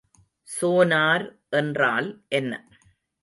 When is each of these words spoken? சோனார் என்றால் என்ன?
சோனார் 0.47 1.25
என்றால் 1.49 2.09
என்ன? 2.29 2.53